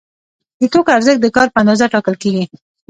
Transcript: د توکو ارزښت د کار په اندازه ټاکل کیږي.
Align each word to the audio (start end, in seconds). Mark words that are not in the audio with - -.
د 0.59 0.61
توکو 0.71 0.91
ارزښت 0.97 1.19
د 1.21 1.27
کار 1.35 1.47
په 1.51 1.57
اندازه 1.61 1.85
ټاکل 1.93 2.15
کیږي. 2.23 2.45